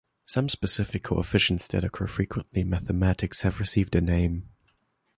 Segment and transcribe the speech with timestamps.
[0.25, 4.49] Some specific coefficients that occur frequently in mathematics have received a name.